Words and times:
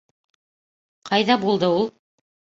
Ҡайҙа 1.11 1.37
булды 1.45 1.71
ул? 1.77 1.87